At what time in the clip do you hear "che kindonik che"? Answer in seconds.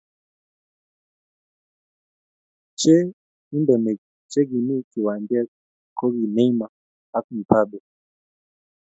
2.79-4.39